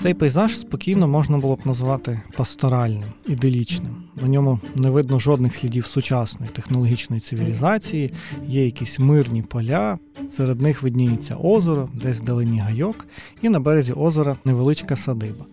[0.00, 3.96] Цей пейзаж спокійно можна було б назвати пасторальним, іделічним.
[4.22, 8.12] На ньому не видно жодних слідів сучасної технологічної цивілізації,
[8.46, 9.98] є якісь мирні поля,
[10.30, 13.06] серед них видніється озеро, десь вдалині гайок,
[13.42, 15.44] і на березі озера невеличка садиба.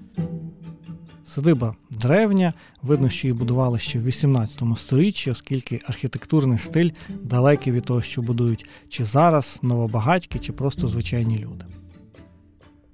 [1.26, 6.90] Садиба древня, видно, що її будували ще в 18 столітті, оскільки архітектурний стиль
[7.24, 11.66] далекий від того, що будують чи зараз новобагатьки, чи просто звичайні люди.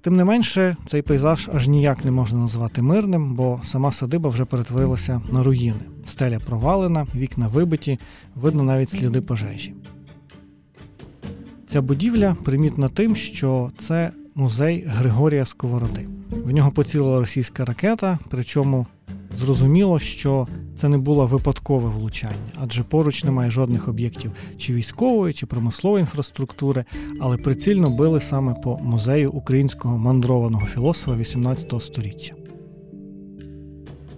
[0.04, 4.44] Тим не менше, цей пейзаж аж ніяк не можна назвати мирним, бо сама садиба вже
[4.44, 5.80] перетворилася на руїни.
[6.04, 7.98] Стеля провалена, вікна вибиті,
[8.34, 9.74] видно навіть сліди пожежі.
[11.66, 16.08] Ця будівля примітна тим, що це музей Григорія Сковороди.
[16.30, 18.86] В нього поцілила російська ракета, причому
[19.36, 25.46] зрозуміло, що це не було випадкове влучання, адже поруч немає жодних об'єктів чи військової, чи
[25.46, 26.84] промислової інфраструктури,
[27.20, 32.34] але прицільно били саме по музею українського мандрованого філософа XVIII століття.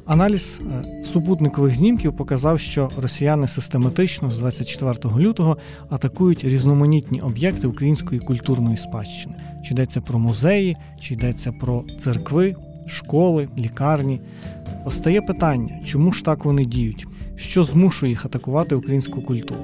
[0.06, 5.56] Аналіз е, супутникових знімків показав, що росіяни систематично з 24 лютого
[5.90, 9.34] атакують різноманітні об'єкти української культурної спадщини.
[9.64, 12.56] Чи йдеться про музеї, чи йдеться про церкви,
[12.86, 14.20] школи, лікарні.
[14.84, 17.06] Постає питання, чому ж так вони діють,
[17.36, 19.60] що змушує їх атакувати українську культуру.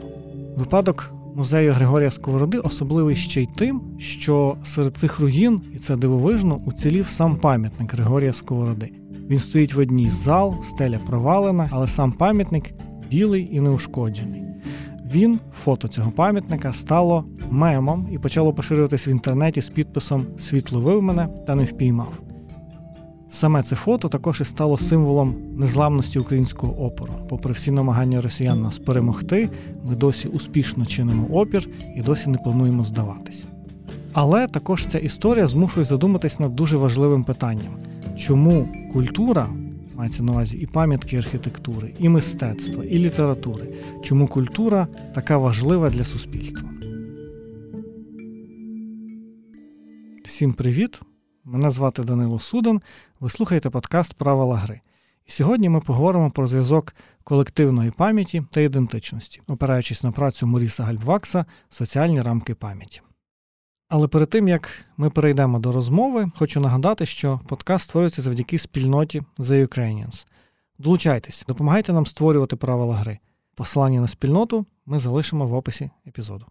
[0.56, 6.60] Випадок музею Григорія Сковороди особливий ще й тим, що серед цих руїн, і це дивовижно,
[6.66, 8.92] уцілів сам пам'ятник Григорія Сковороди.
[9.30, 12.70] Він стоїть в одній з зал, стеля провалена, але сам пам'ятник
[13.10, 14.42] білий і неушкоджений.
[15.12, 21.02] Він, фото цього пам'ятника, стало мемом і почало поширюватись в інтернеті з підписом Світ ловив
[21.02, 22.31] мене та не впіймав.
[23.32, 27.14] Саме це фото також і стало символом незламності українського опору.
[27.28, 29.50] Попри всі намагання росіян нас перемогти,
[29.84, 33.44] ми досі успішно чинимо опір і досі не плануємо здаватись.
[34.12, 37.76] Але також ця історія змушує задуматись над дуже важливим питанням,
[38.16, 39.48] чому культура,
[39.96, 43.68] мається на увазі і пам'ятки архітектури, і мистецтва, і літератури,
[44.02, 46.68] чому культура така важлива для суспільства.
[50.24, 51.00] Всім привіт!
[51.44, 52.80] Мене звати Данило Судан.
[53.22, 54.80] Ви слухаєте подкаст Правила гри.
[55.26, 56.94] І сьогодні ми поговоримо про зв'язок
[57.24, 63.00] колективної пам'яті та ідентичності, опираючись на працю Моріса Гальбвакса Соціальні рамки пам'яті.
[63.88, 69.22] Але перед тим як ми перейдемо до розмови, хочу нагадати, що подкаст створюється завдяки спільноті
[69.38, 70.26] The Ukrainians.
[70.78, 73.18] Долучайтесь, допомагайте нам створювати правила гри.
[73.54, 76.46] Посилання на спільноту ми залишимо в описі епізоду.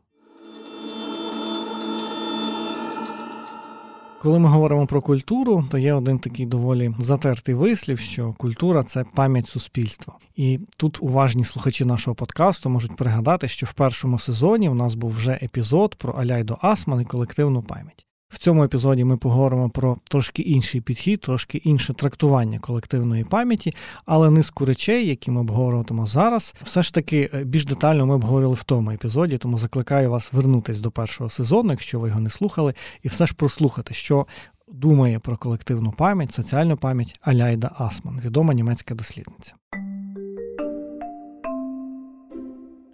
[4.22, 9.06] Коли ми говоримо про культуру, то є один такий доволі затертий вислів, що культура це
[9.16, 10.14] пам'ять суспільства.
[10.36, 15.12] І тут уважні слухачі нашого подкасту можуть пригадати, що в першому сезоні у нас був
[15.12, 18.06] вже епізод про Аляйдо Асман і колективну пам'ять.
[18.32, 23.74] В цьому епізоді ми поговоримо про трошки інший підхід, трошки інше трактування колективної пам'яті,
[24.06, 28.54] але низку речей, які ми обговорюватимо зараз, все ж таки е, більш детально ми обговорили
[28.54, 32.74] в тому епізоді, тому закликаю вас вернутись до першого сезону, якщо ви його не слухали,
[33.04, 34.28] і все ж прослухати, що
[34.68, 39.54] думає про колективну пам'ять, соціальну пам'ять Аляйда Асман, відома німецька дослідниця.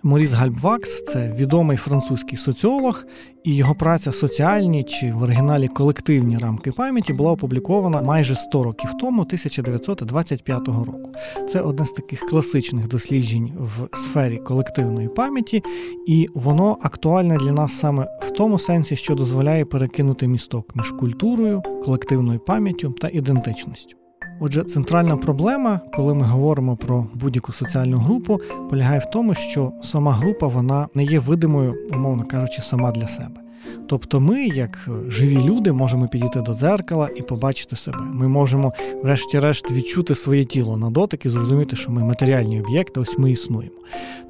[0.07, 3.05] Моріс Гальбвакс це відомий французький соціолог,
[3.43, 8.89] і його праця соціальні чи в оригіналі колективні рамки пам'яті була опублікована майже 100 років
[8.99, 11.11] тому, 1925 року.
[11.49, 15.63] Це одне з таких класичних досліджень в сфері колективної пам'яті,
[16.07, 21.61] і воно актуальне для нас саме в тому сенсі, що дозволяє перекинути місток між культурою,
[21.85, 23.96] колективною пам'яттю та ідентичністю.
[24.39, 28.39] Отже, центральна проблема, коли ми говоримо про будь-яку соціальну групу,
[28.69, 33.46] полягає в тому, що сама група вона не є видимою, умовно кажучи, сама для себе.
[33.87, 38.01] Тобто ми, як живі люди, можемо підійти до дзеркала і побачити себе.
[38.13, 38.73] Ми можемо,
[39.03, 43.75] врешті-решт, відчути своє тіло на дотик і зрозуміти, що ми матеріальні об'єкти, ось ми існуємо.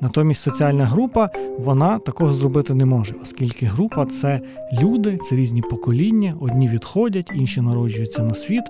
[0.02, 4.42] Натомість соціальна група вона такого зробити не може, оскільки група це
[4.82, 8.64] люди, це різні покоління, одні відходять, інші народжуються на світ.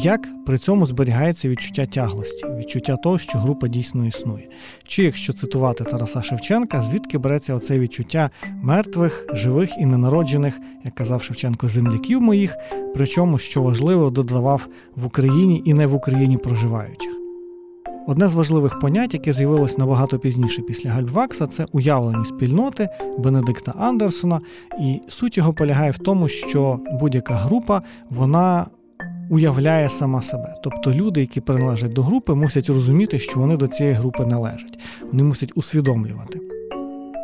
[0.00, 4.48] Як при цьому зберігається відчуття тяглості, відчуття того, що група дійсно існує.
[4.86, 8.30] Чи якщо цитувати Тараса Шевченка, звідки береться оце відчуття
[8.62, 10.11] мертвих, живих і ненароджених,
[10.84, 12.56] як казав Шевченко, земляків моїх,
[12.94, 17.12] причому що важливо додавав в Україні і не в Україні проживаючих.
[18.06, 22.88] Одне з важливих понять, яке з'явилось набагато пізніше після Гальбвакса, це уявлені спільноти
[23.18, 24.40] Бенедикта Андерсона,
[24.80, 28.66] і суть його полягає в тому, що будь-яка група вона
[29.30, 30.54] уявляє сама себе.
[30.62, 34.78] Тобто люди, які приналежать до групи, мусять розуміти, що вони до цієї групи належать,
[35.12, 36.51] вони мусять усвідомлювати.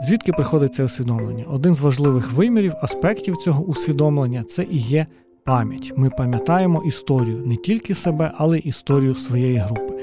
[0.02, 1.44] Звідки приходить це усвідомлення?
[1.50, 5.06] Один з важливих вимірів, аспектів цього усвідомлення це і є
[5.44, 5.92] пам'ять.
[5.96, 9.94] Ми пам'ятаємо історію не тільки себе, але й історію своєї групи.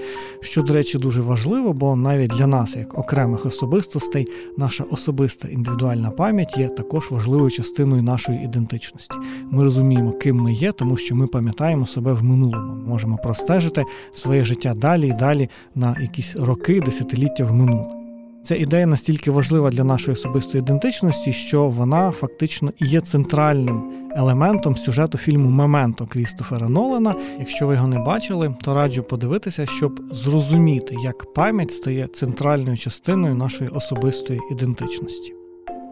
[0.41, 4.27] Що, до речі, дуже важливо, бо навіть для нас, як окремих особистостей,
[4.57, 9.15] наша особиста індивідуальна пам'ять є також важливою частиною нашої ідентичності.
[9.51, 12.83] Ми розуміємо, ким ми є, тому що ми пам'ятаємо себе в минулому.
[12.87, 13.83] Можемо простежити
[14.13, 18.04] своє життя далі і далі на якісь роки, десятиліття в минуле.
[18.45, 23.83] Ця ідея настільки важлива для нашої особистої ідентичності, що вона фактично і є центральним
[24.15, 27.15] елементом сюжету фільму Мементо Крістофера Нолана.
[27.39, 33.35] Якщо ви його не бачили, то раджу подивитися, щоб зрозуміти, як пам'ять стає центральною частиною
[33.35, 35.33] нашої особистої ідентичності.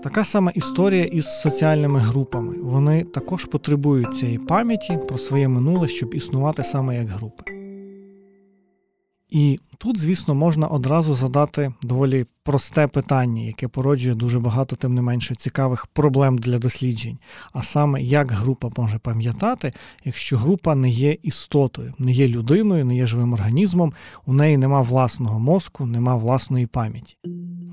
[0.03, 2.55] Така сама історія із соціальними групами.
[2.61, 7.62] Вони також потребують цієї пам'яті про своє минуле, щоб існувати саме як групи.
[9.33, 15.01] І тут, звісно, можна одразу задати доволі просте питання, яке породжує дуже багато, тим не
[15.01, 17.17] менше, цікавих проблем для досліджень.
[17.53, 19.73] А саме, як група може пам'ятати,
[20.05, 23.93] якщо група не є істотою, не є людиною, не є живим організмом,
[24.25, 27.17] у неї нема власного мозку, нема власної пам'яті.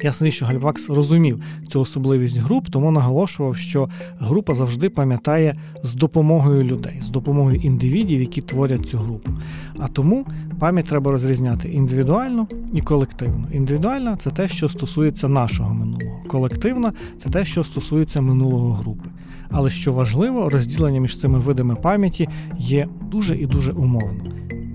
[0.02, 3.88] Ясний, що Гальвакс розумів цю особливість груп, тому наголошував, що
[4.18, 9.32] група завжди пам'ятає з допомогою людей, з допомогою індивідів, які творять цю групу.
[9.78, 10.26] А тому
[10.58, 13.48] пам'ять треба розрізняти індивідуально і колективно.
[13.52, 16.22] Індивідуальна це те, що стосується нашого минулого.
[16.28, 19.10] Колективна це те, що стосується минулого групи.
[19.50, 24.24] Але що важливо, розділення між цими видами пам'яті є дуже і дуже умовно.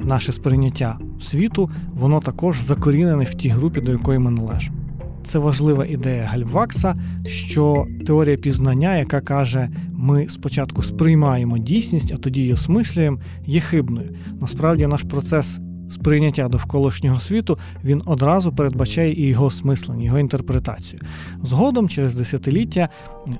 [0.03, 4.84] Наше сприйняття світу, воно також закорінене в тій групі, до якої ми належимо.
[5.25, 6.95] Це важлива ідея Гальвакса,
[7.25, 14.09] що теорія пізнання, яка каже, ми спочатку сприймаємо дійсність, а тоді її осмислюємо, є хибною.
[14.41, 21.01] Насправді, наш процес сприйняття довколишнього світу він одразу передбачає і його осмислення, його інтерпретацію.
[21.43, 22.89] Згодом, через десятиліття,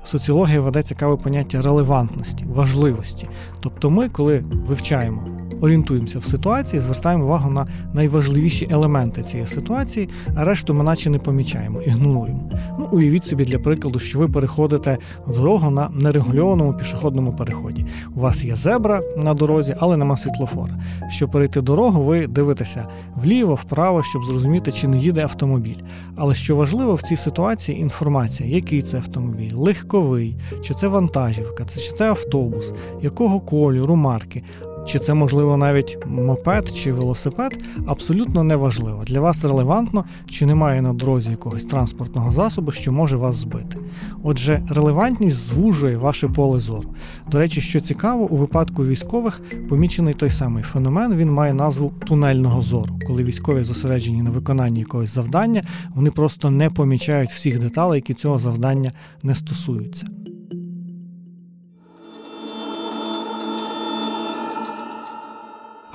[0.04, 3.28] соціологія веде цікаве поняття релевантності, важливості.
[3.60, 10.44] Тобто, ми, коли вивчаємо орієнтуємося в ситуації, звертаємо увагу на найважливіші елементи цієї ситуації, а
[10.44, 12.50] решту ми наче не помічаємо, ігноруємо.
[12.78, 17.86] Ну, уявіть собі для прикладу, що ви переходите дорогу на нерегульованому пішохідному переході.
[18.16, 20.74] У вас є зебра на дорозі, але нема світлофора.
[21.08, 22.86] Щоб перейти дорогу, ви дивитеся
[23.16, 25.82] вліво, вправо, щоб зрозуміти, чи не їде автомобіль.
[26.16, 31.92] Але що важливо в цій ситуації інформація, який це автомобіль, легковий, чи це вантажівка, чи
[31.92, 32.72] це автобус,
[33.02, 34.42] якого кольору, марки
[34.86, 39.02] чи це можливо навіть мопед чи велосипед, абсолютно неважливо.
[39.06, 43.78] Для вас релевантно, чи немає на дорозі якогось транспортного засобу, що може вас збити.
[44.22, 46.94] Отже, релевантність звужує ваше поле зору.
[47.30, 52.62] До речі, що цікаво, у випадку військових помічений той самий феномен, він має назву тунельного
[52.62, 52.98] зору.
[53.06, 55.62] Коли військові зосереджені на виконанні якогось завдання,
[55.94, 58.92] вони просто не помічають всіх деталей, які цього завдання
[59.22, 60.06] не стосуються.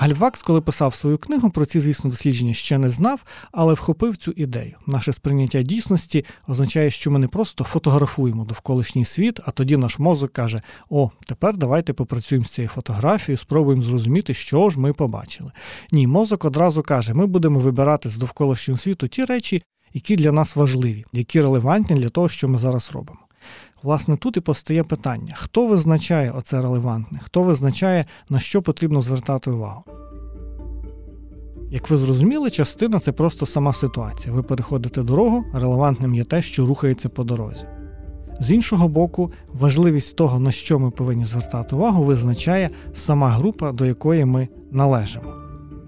[0.01, 4.31] Гальвакс, коли писав свою книгу, про ці, звісно, дослідження ще не знав, але вхопив цю
[4.31, 4.75] ідею.
[4.87, 10.33] Наше сприйняття дійсності означає, що ми не просто фотографуємо довколишній світ, а тоді наш мозок
[10.33, 15.51] каже: О, тепер давайте попрацюємо з цією фотографією, спробуємо зрозуміти, що ж ми побачили.
[15.91, 19.63] Ні, мозок одразу каже: ми будемо вибирати з довколишнього світу ті речі,
[19.93, 23.20] які для нас важливі, які релевантні для того, що ми зараз робимо.
[23.83, 29.51] Власне, тут і постає питання: хто визначає оце релевантне, хто визначає, на що потрібно звертати
[29.51, 29.83] увагу.
[31.71, 34.33] Як ви зрозуміли, частина це просто сама ситуація.
[34.33, 37.63] Ви переходите дорогу, релевантним є те, що рухається по дорозі.
[38.39, 43.85] З іншого боку, важливість того, на що ми повинні звертати увагу, визначає сама група, до
[43.85, 45.33] якої ми належимо.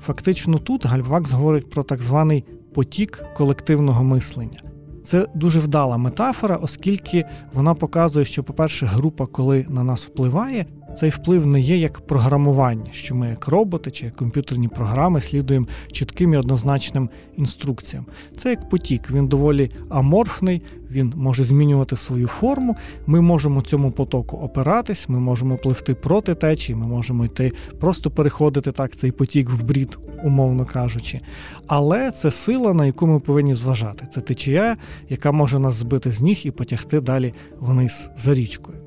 [0.01, 4.73] Фактично тут Гальвакс говорить про так званий потік колективного мислення.
[5.03, 10.65] Це дуже вдала метафора, оскільки вона показує, що, по-перше, група, коли на нас впливає,
[10.96, 15.68] цей вплив не є як програмування, що ми, як роботи чи як комп'ютерні програми, слідуємо
[15.92, 18.06] чітким і однозначним інструкціям.
[18.38, 22.76] Це як потік, він доволі аморфний, він може змінювати свою форму.
[23.06, 28.72] Ми можемо цьому потоку опиратись, ми можемо пливти проти течії, ми можемо йти, просто переходити
[28.72, 31.20] так цей потік в брід, умовно кажучи.
[31.68, 34.08] Але це сила, на яку ми повинні зважати.
[34.14, 34.78] Це течія,
[35.10, 38.83] яка може нас збити з ніг і потягти далі вниз за річкою.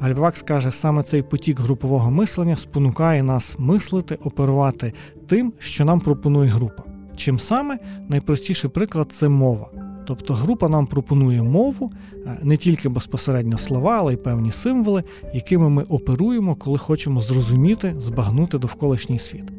[0.00, 4.92] Альбвакс каже, саме цей потік групового мислення спонукає нас мислити, оперувати
[5.26, 6.82] тим, що нам пропонує група.
[7.16, 7.78] Чим саме
[8.08, 9.70] найпростіший приклад це мова.
[10.06, 11.92] Тобто група нам пропонує мову,
[12.26, 17.94] е, не тільки безпосередньо слова, але й певні символи, якими ми оперуємо, коли хочемо зрозуміти,
[17.98, 19.57] збагнути довколишній світ.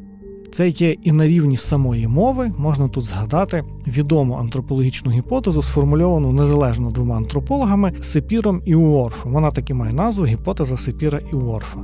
[0.52, 6.90] Це є і на рівні самої мови, можна тут згадати відому антропологічну гіпотезу, сформульовану незалежно
[6.90, 9.32] двома антропологами Сепіром і Уорфом.
[9.32, 11.80] Вона таки має назву гіпотеза Сепіра і Уорфа,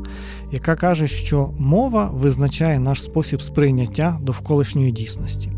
[0.53, 5.53] яка каже, що мова визначає наш спосіб сприйняття довколишньої дійсності.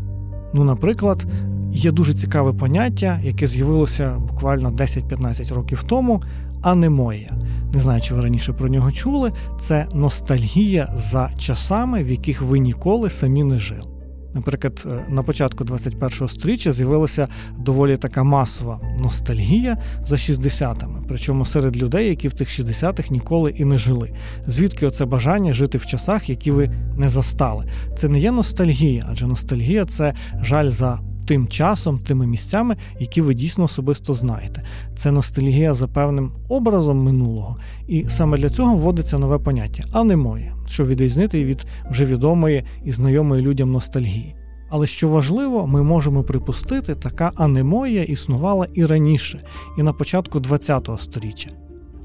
[0.53, 1.25] Ну, наприклад,
[1.71, 6.21] є дуже цікаве поняття, яке з'явилося буквально 10-15 років тому
[6.61, 7.31] анемоя.
[7.73, 9.31] Не знаю, чи ви раніше про нього чули.
[9.59, 13.99] Це ностальгія за часами, в яких ви ніколи самі не жили.
[14.33, 21.77] Наприклад, е, на початку 21-го століття з'явилася доволі така масова ностальгія за 60-ми, причому серед
[21.77, 24.11] людей, які в тих 60-х ніколи і не жили.
[24.47, 27.65] Звідки оце бажання жити в часах, які ви не застали?
[27.97, 33.33] Це не є ностальгія, адже ностальгія це жаль за тим часом, тими місцями, які ви
[33.33, 34.63] дійсно особисто знаєте.
[34.95, 37.57] Це ностальгія за певним образом минулого,
[37.87, 43.41] і саме для цього вводиться нове поняття анемоя, що відрізнити від вже відомої і знайомої
[43.41, 44.35] людям ностальгії.
[44.69, 49.43] Але що важливо, ми можемо припустити, така анемоя існувала і раніше,
[49.77, 51.49] і на початку ХХ століття.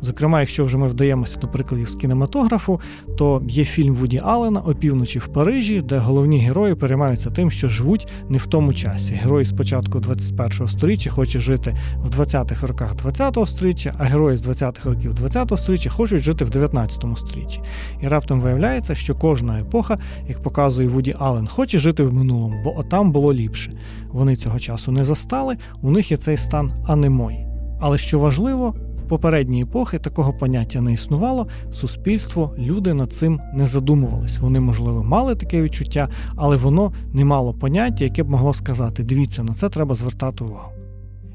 [0.04, 2.80] Зокрема, якщо вже ми вдаємося до прикладів з кінематографу,
[3.18, 8.12] то є фільм Вуді Аллена «Опівночі в Парижі, де головні герої переймаються тим, що живуть
[8.28, 9.12] не в тому часі.
[9.12, 14.46] Герої з початку 21-го століття хочуть жити в 20-х роках 20-го століття, а герої з
[14.46, 17.61] 20-х років 20-го століття хочуть жити в 19-му столітті.
[18.02, 22.78] І раптом виявляється, що кожна епоха, як показує Вуді Аллен, хоче жити в минулому, бо
[22.78, 23.73] отам було ліпше.
[24.12, 27.46] Вони цього часу не застали, у них є цей стан анемої.
[27.80, 28.75] Але що важливо,
[29.08, 34.38] попередні епохи такого поняття не існувало, суспільство, люди над цим не задумувались.
[34.38, 39.42] Вони, можливо, мали таке відчуття, але воно не мало поняття, яке б могло сказати: дивіться,
[39.44, 40.74] на це треба звертати увагу.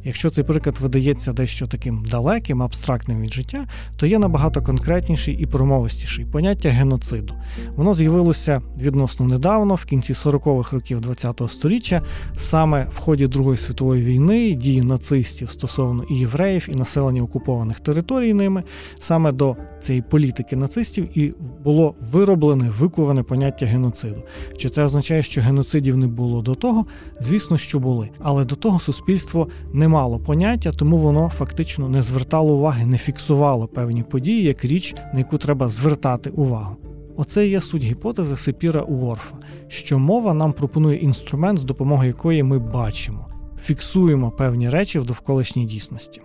[0.03, 3.65] Якщо цей приклад видається дещо таким далеким, абстрактним від життя,
[3.97, 7.33] то є набагато конкретніший і промовистіший поняття геноциду.
[7.75, 12.01] Воно з'явилося відносно недавно, в кінці 40-х років ХХ століття,
[12.35, 18.33] саме в ході Другої світової війни, дії нацистів стосовно і євреїв, і населення окупованих територій
[18.33, 18.63] ними,
[18.99, 24.23] саме до цієї політики нацистів і було вироблене, викуване поняття геноциду.
[24.57, 26.85] Чи це означає, що геноцидів не було до того?
[27.19, 32.55] Звісно, що були, але до того суспільство не мало поняття, тому воно фактично не звертало
[32.55, 36.77] уваги, не фіксувало певні події як річ, на яку треба звертати увагу.
[37.17, 39.35] Оце є суть гіпотези Сепіра Уорфа,
[39.67, 43.27] що мова нам пропонує інструмент, з допомогою якої ми бачимо,
[43.61, 46.21] фіксуємо певні речі в довколишній дійсності.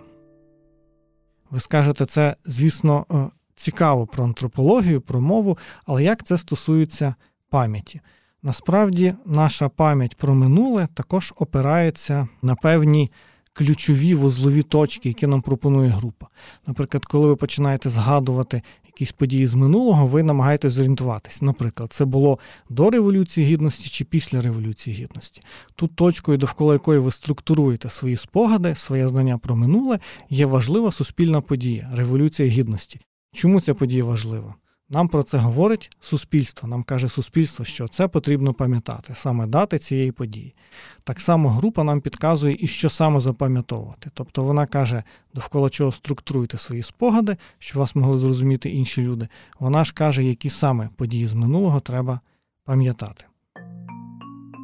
[1.51, 3.15] Ви скажете, це, звісно, е,
[3.55, 7.15] цікаво про антропологію, про мову, але як це стосується
[7.49, 8.01] пам'яті?
[8.43, 13.11] Насправді, наша пам'ять про минуле також опирається на певні
[13.55, 16.27] ключові вузлові точки, які нам пропонує група.
[16.67, 21.41] Наприклад, коли ви починаєте згадувати якісь події з минулого, ви намагаєтесь зорієнтуватись.
[21.41, 25.41] Наприклад, це було до Революції Гідності чи після Революції Гідності.
[25.75, 31.41] Тут точкою, довкола якої ви структуруєте свої спогади, своє знання про минуле, є важлива суспільна
[31.41, 32.99] подія Революція Гідності.
[33.33, 34.55] Чому ця подія важлива?
[34.89, 36.69] Нам про це говорить суспільство.
[36.69, 40.55] Нам каже суспільство, що це потрібно пам'ятати, саме дати цієї події.
[41.03, 44.09] Так само група нам підказує і що саме запам'ятовувати.
[44.13, 49.27] Тобто вона каже, довкола чого структуруйте свої спогади, щоб вас могли зрозуміти інші люди.
[49.59, 52.19] Вона ж каже, які саме події з минулого треба
[52.65, 53.25] пам'ятати.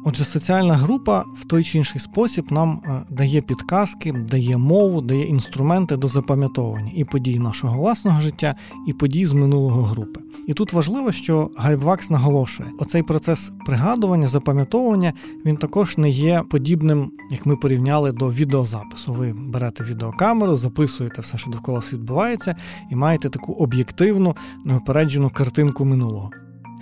[0.04, 5.26] Отже, соціальна група в той чи інший спосіб нам е, дає підказки, дає мову, дає
[5.26, 8.54] інструменти до запам'ятовування і подій нашого власного життя,
[8.86, 10.20] і подій з минулого групи.
[10.46, 15.12] І тут важливо, що Гальбвакс наголошує, оцей процес пригадування, запам'ятовування
[15.46, 19.12] він також не є подібним, як ми порівняли до відеозапису.
[19.12, 22.56] Ви берете відеокамеру, записуєте все, що довкола вас відбувається,
[22.90, 26.30] і маєте таку об'єктивну неопереджену картинку минулого.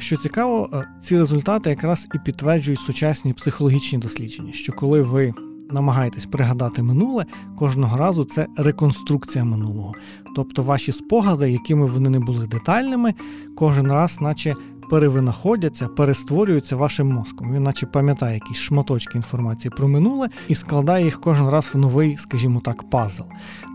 [0.00, 5.34] Що цікаво, е, ці результати якраз і підтверджують сучасні психологічні дослідження, що коли ви
[5.70, 7.26] намагаєтесь пригадати минуле,
[7.58, 9.94] кожного разу це реконструкція минулого.
[10.36, 13.14] Тобто ваші спогади, якими вони не були детальними,
[13.56, 14.54] кожен раз, наче
[14.90, 17.52] перевинаходяться, перестворюються вашим мозком.
[17.52, 22.16] Він, наче пам'ятає якісь шматочки інформації про минуле і складає їх кожен раз в новий,
[22.16, 23.22] скажімо так, пазл.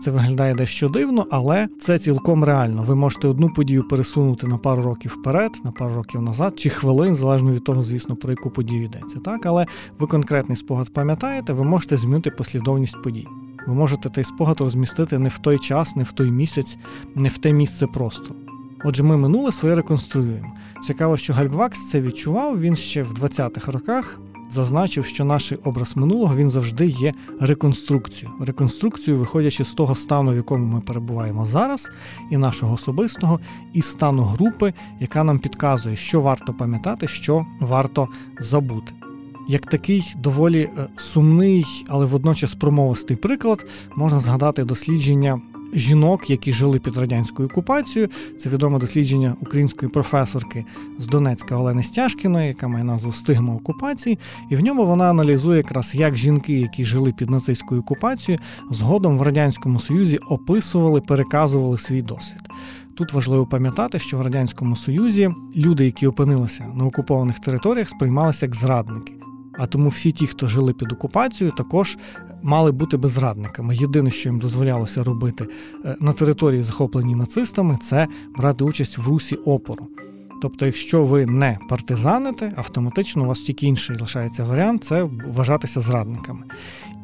[0.02, 2.82] Це виглядає дещо дивно, але це цілком реально.
[2.82, 7.14] Ви можете одну подію пересунути на пару років вперед, на пару років назад, чи хвилин,
[7.14, 9.18] залежно від того, звісно, про яку подію йдеться.
[9.24, 9.66] Так, але
[9.98, 13.26] ви конкретний спогад пам'ятаєте, ви можете змінити послідовність подій.
[13.66, 16.78] Ви можете той спогад розмістити не в той час, не в той місяць,
[17.14, 18.34] не в те місце просто.
[18.84, 20.52] Отже, ми минуле своє реконструюємо.
[20.86, 22.60] Цікаво, що Гальбвакс це відчував.
[22.60, 28.36] Він ще в 20-х роках зазначив, що наш образ минулого він завжди є реконструкцією.
[28.40, 31.90] Реконструкцією, виходячи з того стану, в якому ми перебуваємо зараз,
[32.30, 33.40] і нашого особистого,
[33.72, 38.08] і стану групи, яка нам підказує, що варто пам'ятати, що варто
[38.40, 38.92] забути.
[39.48, 43.66] Як такий доволі е, сумний, але водночас промовистий приклад,
[43.96, 45.40] можна згадати дослідження
[45.74, 48.10] жінок, які жили під радянською окупацією.
[48.38, 50.64] Це відоме дослідження української професорки
[50.98, 54.18] з Донецька Олени Стяжкіної, яка має назву Стигма окупації,
[54.50, 59.22] і в ньому вона аналізує якраз, як жінки, які жили під нацистською окупацією, згодом в
[59.22, 62.42] радянському союзі описували, переказували свій досвід.
[62.96, 68.54] Тут важливо пам'ятати, що в радянському союзі люди, які опинилися на окупованих територіях, сприймалися як
[68.54, 69.25] зрадники.
[69.58, 71.98] А тому всі ті, хто жили під окупацією, також
[72.42, 73.76] мали бути безрадниками.
[73.76, 75.48] Єдине, що їм дозволялося робити
[75.84, 79.88] е, на території, захопленій нацистами, це брати участь в русі опору.
[80.42, 86.42] Тобто, якщо ви не партизаните, автоматично у вас тільки інший лишається варіант це вважатися зрадниками.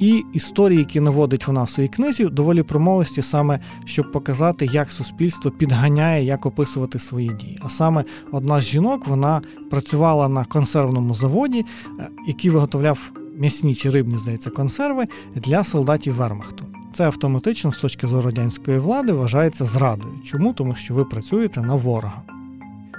[0.03, 5.51] І історії, які наводить вона в своїй книзі, доволі промовисті саме щоб показати, як суспільство
[5.51, 7.59] підганяє, як описувати свої дії.
[7.63, 9.41] А саме одна з жінок вона
[9.71, 11.65] працювала на консервному заводі,
[12.01, 16.65] е, який виготовляв м'ясні чи рибні, здається, консерви для солдатів Вермахту.
[16.93, 20.15] Це автоматично з точки зору радянської влади вважається зрадою.
[20.25, 20.53] Чому?
[20.53, 22.23] Тому що ви працюєте на ворога.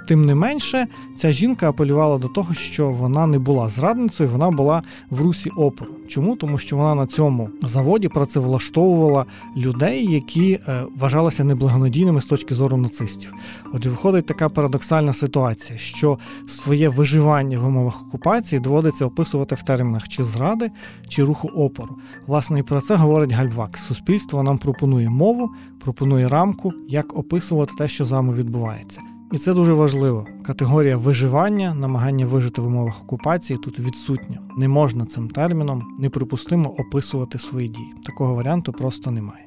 [0.08, 4.82] Тим не менше, ця жінка апелювала до того, що вона не була зрадницею, вона була
[5.10, 5.94] в русі опору.
[6.08, 6.36] Чому?
[6.36, 9.24] Тому що вона на цьому заводі працевлаштовувала
[9.56, 13.34] людей, які е, вважалися неблагонадійними з точки зору нацистів.
[13.72, 16.18] Отже, виходить така парадоксальна ситуація, що
[16.48, 20.70] своє виживання в умовах окупації доводиться описувати в термінах чи зради,
[21.08, 21.96] чи руху опору.
[22.26, 23.78] Власне, і про це говорить Гальвак.
[23.78, 29.00] Суспільство нам пропонує мову, пропонує рамку, як описувати те, що з вами відбувається.
[29.32, 30.26] І це дуже важливо.
[30.42, 34.38] Категорія виживання, намагання вижити в умовах окупації тут відсутня.
[34.58, 37.94] Не можна цим терміном неприпустимо описувати свої дії.
[38.06, 39.43] Такого варіанту просто немає.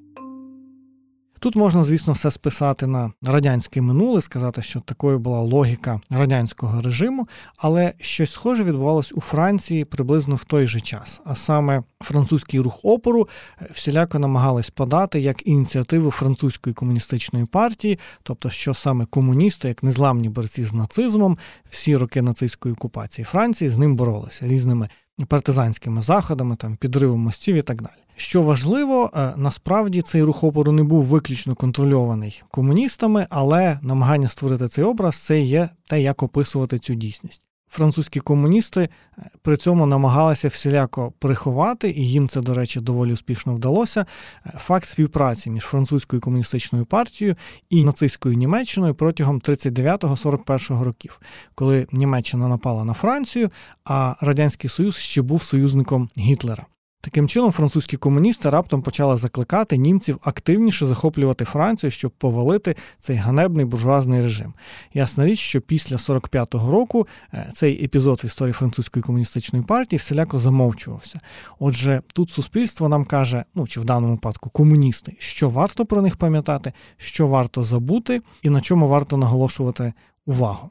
[1.39, 7.27] Тут можна, звісно, все списати на радянське минуле, сказати, що такою була логіка радянського режиму,
[7.58, 11.22] але щось схоже відбувалось у Франції приблизно в той же час.
[11.25, 13.27] А саме французький рух опору
[13.62, 20.29] е, всіляко намагались подати як ініціативу французької комуністичної партії, тобто, що саме комуністи, як незламні
[20.29, 21.38] борці з нацизмом,
[21.70, 24.89] всі роки нацистської окупації Франції з ним боролися різними
[25.28, 28.07] партизанськими заходами, там підривом мостів і так далі.
[28.19, 34.67] Що важливо, е, насправді цей рух опору не був виключно контрольований комуністами, але намагання створити
[34.67, 37.41] цей образ це є те, як описувати цю дійсність.
[37.69, 43.56] Французькі комуністи е, при цьому намагалися всіляко приховати, і їм це, до речі, доволі успішно
[43.56, 44.06] вдалося.
[44.45, 47.36] Е, факт співпраці між французькою комуністичною партією
[47.69, 51.19] і нацистською Німеччиною протягом 39-41 років,
[51.56, 53.49] коли Німеччина напала на Францію,
[53.86, 56.65] а Радянський Союз ще був союзником Гітлера.
[57.01, 63.65] Таким чином, французькі комуністи раптом почали закликати німців активніше захоплювати Францію, щоб повалити цей ганебний
[63.65, 64.53] буржуазний режим.
[64.93, 70.39] Ясна річ, що після 45-го року е, цей епізод в історії французької комуністичної партії всіляко
[70.39, 71.19] замовчувався.
[71.60, 76.17] Отже, тут суспільство нам каже, ну чи в даному випадку комуністи, що варто про них
[76.17, 79.93] пам'ятати, що варто забути, і на чому варто наголошувати
[80.25, 80.69] увагу.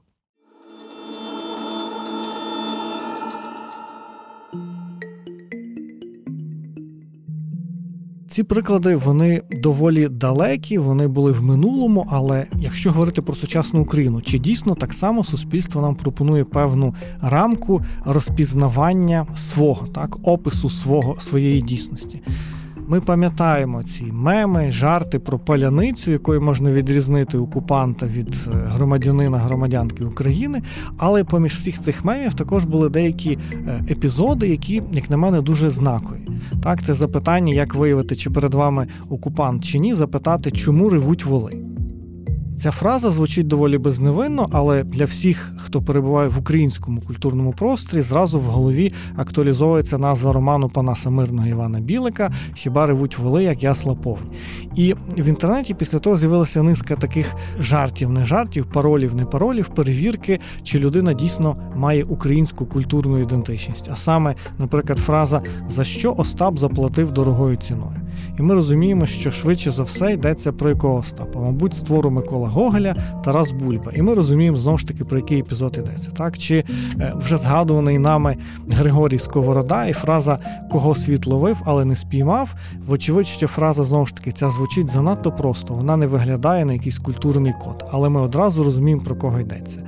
[8.37, 12.07] Ці приклади вони доволі далекі, вони були в минулому.
[12.11, 17.83] Але якщо говорити про сучасну Україну, чи дійсно так само суспільство нам пропонує певну рамку
[18.05, 22.23] розпізнавання свого, так, опису свого своєї дійсності?
[22.89, 30.05] Ми пам'ятаємо ці меми, жарти про паляницю, якою можна відрізнити окупанта від е, громадянина громадянки
[30.05, 30.63] України.
[30.99, 35.71] Але поміж всіх цих мемів також були деякі е, епізоди, які, як на мене, дуже
[35.71, 36.29] знакові.
[36.63, 41.66] Так, це запитання, як виявити, чи перед вами окупант чи ні, запитати, чому ревуть воли.
[42.57, 48.39] Ця фраза звучить доволі безневинно, але для всіх, хто перебуває в українському культурному просторі, зразу
[48.39, 54.31] в голові актуалізовується назва роману Панаса Мирного Івана Білика Хіба ревуть воли, як ясла повні.
[54.75, 60.41] І в інтернеті після того з'явилася низка таких жартів, не жартів, паролів, не паролів, перевірки,
[60.63, 63.89] чи людина дійсно має українську культурну ідентичність.
[63.93, 68.06] А саме, наприклад, фраза За що Остап заплатив дорогою ціною.
[68.39, 72.97] І ми розуміємо, що швидше за все йдеться про якого Остапа, мабуть, створу Микола Гоголя,
[73.25, 73.93] Тарас Бульба.
[73.95, 76.11] І ми розуміємо знову ж таки, про який епізод йдеться.
[76.11, 76.39] Так?
[76.39, 76.65] Чи
[77.01, 78.37] е, вже згадуваний нами
[78.71, 80.39] Григорій Сковорода і фраза
[80.71, 82.55] Кого світ ловив, але не спіймав.
[82.87, 86.99] Вочевидь, що фраза знову ж таки ця звучить занадто просто, вона не виглядає на якийсь
[86.99, 89.83] культурний код, але ми одразу розуміємо, про кого йдеться.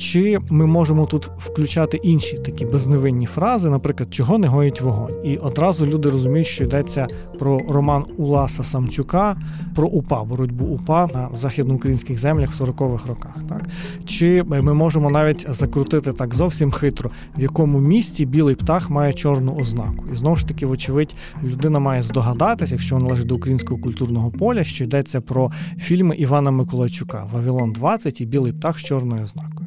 [0.00, 5.14] Чи ми можемо тут включати інші такі безневинні фрази, наприклад, чого не гоїть вогонь.
[5.24, 7.06] І одразу люди розуміють, що йдеться
[7.38, 9.36] про роман Уласа Самчука
[9.74, 13.36] про УПА, боротьбу УПА на західноукраїнських землях в 40-х роках.
[13.48, 13.68] Так?
[14.06, 19.54] Чи ми можемо навіть закрутити так зовсім хитро, в якому місті білий птах має чорну
[19.54, 20.04] ознаку.
[20.12, 24.64] І знову ж таки, вочевидь, людина має здогадатися, якщо вона належить до українського культурного поля,
[24.64, 29.59] що йдеться про фільми Івана Миколайчука Вавилон 20 і Білий птах з чорною ознакою.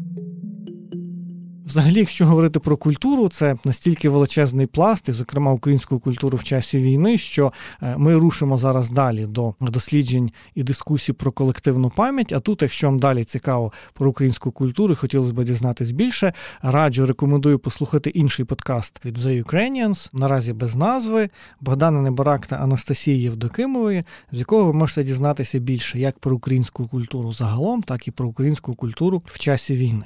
[1.73, 6.77] Взагалі, якщо говорити про культуру, це настільки величезний пласт, і, зокрема, українську культуру в часі
[6.77, 12.33] війни, що е, ми рушимо зараз далі до досліджень і дискусій про колективну пам'ять.
[12.33, 17.59] А тут, якщо вам далі цікаво про українську культуру, хотілося б дізнатись більше, раджу рекомендую
[17.59, 21.29] послухати інший подкаст від The Ukrainians, наразі без назви
[21.61, 27.33] Богдана Небарак та Анастасії Євдокимової, з якого ви можете дізнатися більше як про українську культуру
[27.33, 30.05] загалом, так і про українську культуру в часі війни.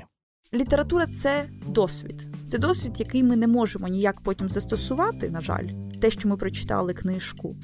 [0.53, 2.27] Література це досвід.
[2.47, 5.29] Це досвід, який ми не можемо ніяк потім застосувати.
[5.29, 5.65] На жаль,
[6.01, 7.55] те, що ми прочитали книжку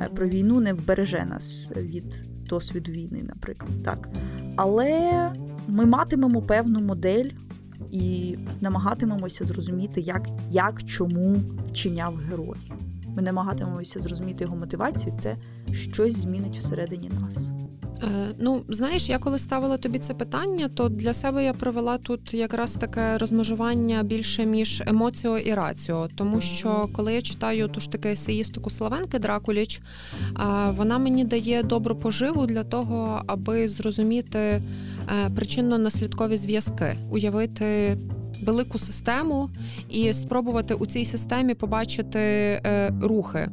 [0.00, 3.82] е, про війну, не вбереже нас від досвіду війни, наприклад.
[3.84, 4.08] Так.
[4.56, 5.32] Але
[5.68, 7.30] ми матимемо певну модель
[7.90, 11.36] і намагатимемося зрозуміти, як, як чому
[11.70, 12.58] вчиняв герой.
[13.16, 15.14] Ми намагатимемося зрозуміти його мотивацію.
[15.18, 15.36] Це
[15.72, 17.50] щось змінить всередині нас.
[18.02, 22.34] Е, ну, знаєш, я коли ставила тобі це питання, то для себе я провела тут
[22.34, 26.08] якраз таке розмежування більше між емоціо і раціо.
[26.14, 29.80] Тому що коли я читаю ту ж таки есеїстику Славенки Дракуліч,
[30.68, 34.62] вона мені дає добру поживу для того, аби зрозуміти е,
[35.28, 37.98] причинно-наслідкові зв'язки, уявити.
[38.42, 39.50] Велику систему
[39.88, 43.48] і спробувати у цій системі побачити е, рухи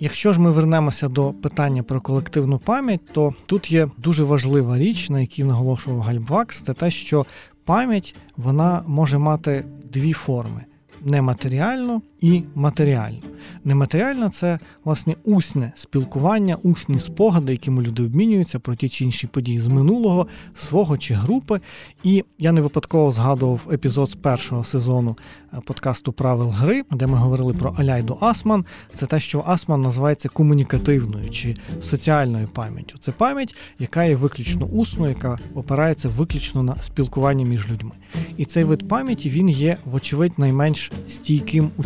[0.00, 5.10] Якщо ж ми вернемося до питання про колективну пам'ять, то тут є дуже важлива річ,
[5.10, 7.26] на якій наголошував Гальбвакс, це те, що
[7.64, 10.64] пам'ять вона може мати дві форми
[11.04, 13.22] нематеріальну і матеріальну.
[13.64, 19.58] Нематеріальна це власне усне спілкування, усні спогади, якими люди обмінюються про ті чи інші події
[19.58, 21.60] з минулого, свого чи групи.
[22.02, 25.16] І я не випадково згадував епізод з першого сезону
[25.52, 28.64] е, подкасту Правил гри, де ми говорили про Аляйду Асман.
[28.94, 32.98] Це те, що Асман називається комунікативною чи соціальною пам'яттю.
[32.98, 37.92] Це пам'ять, яка є виключно усною, яка опирається виключно на спілкування між людьми.
[38.36, 41.84] І цей вид пам'яті він є, вочевидь, найменш стійким у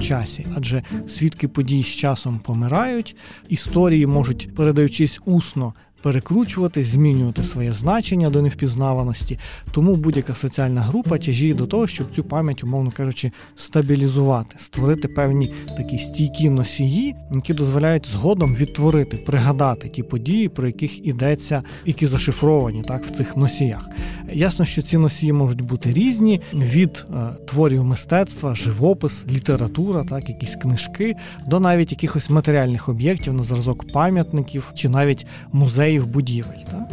[0.55, 3.17] адже свідки подій з часом помирають,
[3.49, 9.39] історії можуть, передаючись усно, перекручувати, змінювати своє значення до невпізнаваності.
[9.71, 15.53] Тому будь-яка соціальна група тяжіє до того, щоб цю пам'ять, умовно кажучи, стабілізувати, створити певні
[15.77, 22.83] такі стійкі носії, які дозволяють згодом відтворити, пригадати ті події, про яких ідеться, які зашифровані
[22.83, 23.89] так в цих носіях.
[24.33, 30.57] Ясно, що ці носії можуть бути різні від е, творів мистецтва, живопис, література, так, якісь
[30.57, 31.15] книжки,
[31.47, 36.65] до навіть якихось матеріальних об'єктів на зразок пам'ятників чи навіть музеїв будівель.
[36.71, 36.91] Так.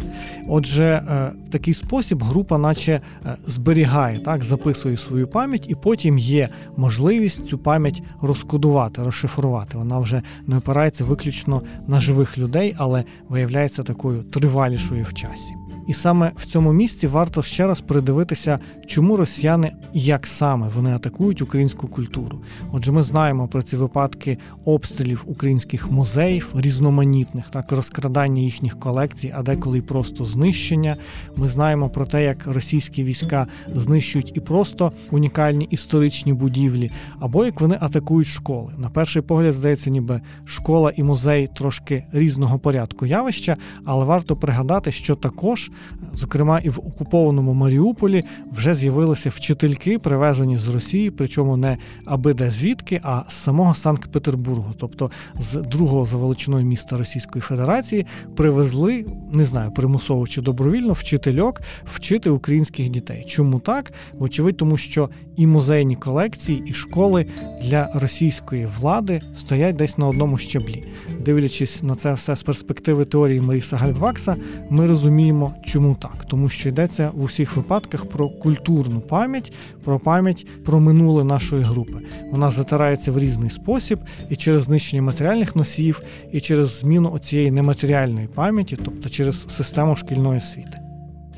[0.48, 6.18] Отже, е, в такий спосіб група, наче е, зберігає, так, записує свою пам'ять, і потім
[6.18, 9.78] є можливість цю пам'ять розкодувати, розшифрувати.
[9.78, 15.59] Вона вже не опирається виключно на живих людей, але виявляється такою тривалішою в часі.
[15.90, 21.42] І саме в цьому місці варто ще раз придивитися, чому росіяни як саме вони атакують
[21.42, 22.40] українську культуру.
[22.72, 29.42] Отже, ми знаємо про ці випадки обстрілів українських музеїв, різноманітних, так розкрадання їхніх колекцій, а
[29.42, 30.96] деколи й просто знищення.
[31.36, 37.60] Ми знаємо про те, як російські війська знищують і просто унікальні історичні будівлі, або як
[37.60, 38.72] вони атакують школи.
[38.78, 44.92] На перший погляд, здається, ніби школа і музей трошки різного порядку явища, але варто пригадати,
[44.92, 45.70] що також
[46.14, 52.50] зокрема і в окупованому Маріуполі, вже з'явилися вчительки, привезені з Росії, причому не аби де
[52.50, 59.44] звідки, а з самого Санкт-Петербургу, тобто з другого за величиною міста Російської Федерації, привезли, не
[59.44, 63.24] знаю, примусово чи добровільно вчительок вчити українських дітей.
[63.28, 63.92] Чому так?
[64.12, 67.26] Вочевидь, тому що і музейні колекції, і школи
[67.62, 70.84] для російської влади стоять десь на одному щаблі.
[71.24, 74.36] Дивлячись на це все з перспективи теорії Маріса Гальвакса,
[74.70, 79.52] ми розуміємо, чому так, тому що йдеться в усіх випадках про культурну пам'ять,
[79.84, 81.94] про пам'ять про минуле нашої групи.
[82.30, 83.98] Вона затирається в різний спосіб
[84.30, 86.02] і через знищення матеріальних носіїв,
[86.32, 90.89] і через зміну оцієї нематеріальної пам'яті, тобто через систему шкільної освіти.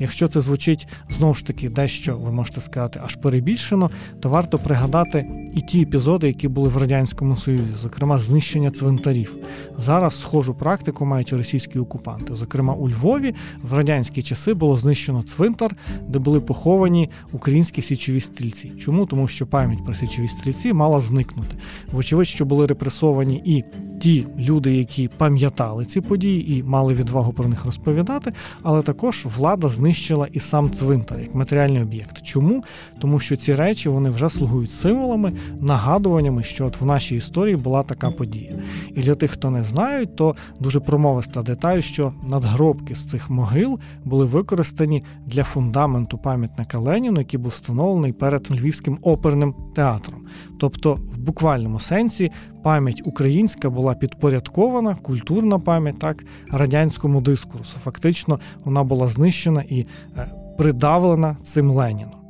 [0.03, 3.89] Якщо це звучить знову ж таки дещо, ви можете сказати, аж перебільшено,
[4.19, 9.35] то варто пригадати і ті епізоди, які були в радянському союзі, зокрема знищення цвинтарів.
[9.77, 12.35] Зараз схожу практику мають російські окупанти.
[12.35, 15.75] Зокрема, у Львові в радянські часи було знищено цвинтар,
[16.07, 18.71] де були поховані українські січові стрільці.
[18.79, 19.05] Чому?
[19.05, 21.57] Тому що пам'ять про січові стрільці мала зникнути.
[21.91, 23.63] Вочевидь, що були репресовані і
[23.99, 29.67] ті люди, які пам'ятали ці події і мали відвагу про них розповідати, але також влада
[29.67, 29.92] знищила
[30.31, 32.21] і сам цвинтар як матеріальний об'єкт.
[32.23, 32.63] Чому?
[32.99, 37.83] Тому що ці речі вони вже слугують символами, нагадуваннями, що от в нашій історії була
[37.83, 38.51] така подія.
[38.95, 43.79] І для тих, хто не знають, то дуже промовиста деталь, що надгробки з цих могил
[44.03, 50.21] були використані для фундаменту пам'ятника Леніну, який був встановлений перед Львівським оперним театром.
[50.59, 52.31] Тобто, в буквальному сенсі
[52.63, 57.79] пам'ять українська була підпорядкована, культурна пам'ять так радянському дискурсу.
[57.79, 59.85] Фактично, вона була знищена і
[60.17, 62.22] е, придавлена цим Леніном.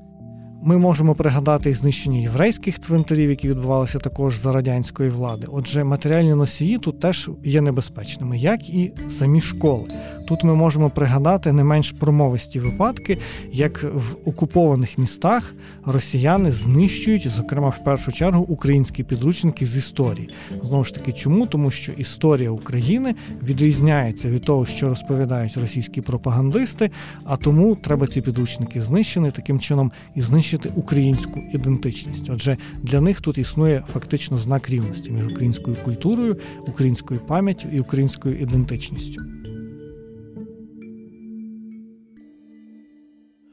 [0.66, 5.48] Ми можемо пригадати і знищення єврейських цвинтарів, які відбувалися також за радянської влади.
[5.52, 9.86] Отже, матеріальні носії тут теж є небезпечними, як і самі школи.
[10.28, 13.18] Тут ми можемо пригадати не менш промовисті випадки,
[13.52, 20.30] як в окупованих містах росіяни знищують, зокрема в першу чергу, українські підручники з історії.
[20.64, 21.46] Знову ж таки, чому?
[21.46, 26.92] Тому що історія України відрізняється від того, що розповідають російські пропагандисти,
[27.24, 32.30] а тому треба ці підручники знищені таким чином і знищити українську ідентичність.
[32.30, 36.38] Отже, для них тут існує фактично знак рівності між українською культурою,
[36.68, 39.24] українською пам'яттю і українською ідентичністю.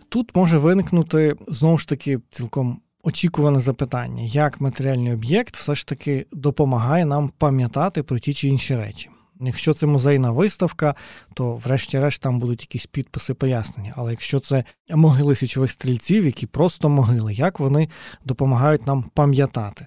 [0.08, 6.26] Тут може виникнути знову ж таки цілком очікуване запитання, як матеріальний об'єкт все ж таки
[6.32, 9.10] допомагає нам пам'ятати про ті чи інші речі.
[9.40, 10.94] Якщо це музейна виставка,
[11.34, 13.94] то врешті-решт там будуть якісь підписи пояснення.
[13.96, 17.88] Але якщо це могили січових стрільців, які просто могили, як вони
[18.24, 19.86] допомагають нам пам'ятати?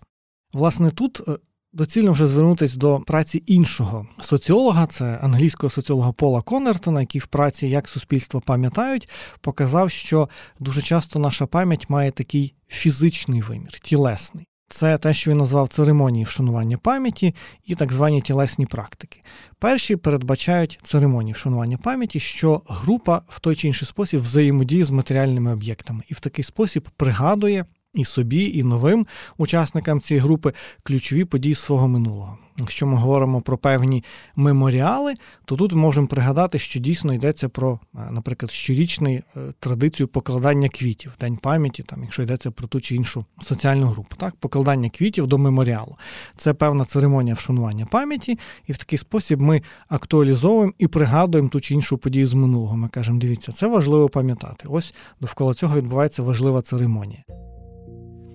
[0.54, 1.38] Власне, тут е,
[1.74, 7.68] доцільно вже звернутися до праці іншого соціолога, це англійського соціолога Пола Коннертона, який в праці
[7.68, 9.10] як суспільство пам'ятають,
[9.42, 14.48] показав, що дуже часто наша пам'ять має такий фізичний вимір, тілесний.
[14.74, 19.22] Це те, що він назвав церемонії вшанування пам'яті і так звані тілесні практики.
[19.60, 25.54] Перші передбачають церемонії вшанування пам'яті, що група в той чи інший спосіб взаємодіє з матеріальними
[25.54, 29.08] об'єктами і в такий спосіб пригадує і собі, і новим
[29.38, 32.38] учасникам цієї групи ключові події свого минулого.
[32.58, 34.04] Якщо ми говоримо про певні
[34.36, 35.14] меморіали,
[35.46, 39.24] то тут можемо пригадати, що дійсно йдеться про, е, наприклад, щорічну е,
[39.60, 44.36] традицію покладання квітів, день пам'яті, там, якщо йдеться про ту чи іншу соціальну групу, так,
[44.36, 45.98] покладання квітів до меморіалу.
[46.38, 51.74] Це певна церемонія вшанування пам'яті, і в такий спосіб ми актуалізовуємо і пригадуємо ту чи
[51.74, 52.78] іншу подію з минулого.
[52.78, 54.68] Ми кажемо, дивіться, це важливо пам'ятати.
[54.70, 57.24] Ось довкола цього відбувається важлива церемонія.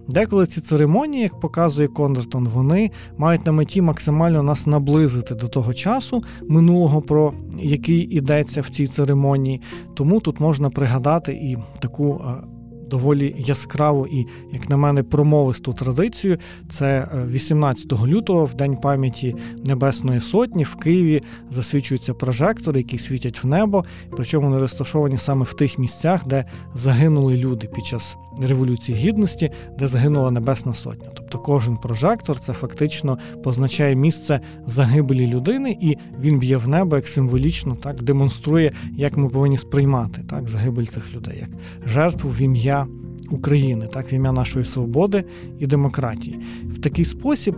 [0.08, 5.74] Деколи ці церемонії, як показує Кондертон, вони мають на меті максимально нас наблизити до того
[5.74, 9.60] часу минулого, про який йдеться в цій церемонії.
[9.94, 12.44] Тому тут можна пригадати і таку е,
[12.90, 16.38] доволі яскраву і, як на мене, промовисту традицію.
[16.68, 23.44] Це 18 е, лютого, в День пам'яті Небесної Сотні, в Києві засвічуються прожектори, які світять
[23.44, 26.44] в небо, причому вони розташовані саме в тих місцях, де
[26.74, 31.08] загинули люди під час Революції Гідності, де загинула Небесна Сотня.
[31.14, 37.08] Тобто кожен прожектор це фактично позначає місце загибелі людини, і він б'є в небо як
[37.08, 41.50] символічно, так демонструє, як ми повинні сприймати так загибель цих людей, як
[41.90, 42.86] жертву в ім'я.
[43.30, 45.24] України, так в ім'я нашої свободи
[45.58, 46.38] і демократії.
[46.70, 47.54] В такий спосіб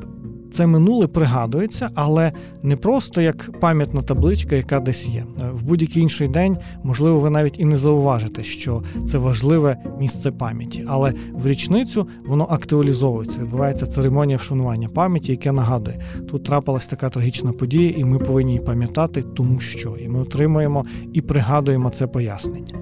[0.53, 2.33] це минуле пригадується, але
[2.63, 5.25] не просто як пам'ятна табличка, яка десь є.
[5.53, 10.85] В будь-який інший день, можливо, ви навіть і не зауважите, що це важливе місце пам'яті,
[10.89, 13.39] але в річницю воно актуалізовується.
[13.41, 18.65] Відбувається церемонія вшанування пам'яті, яке нагадує, тут трапилась така трагічна подія, і ми повинні її
[18.65, 22.75] пам'ятати, тому що і ми отримуємо і пригадуємо це пояснення.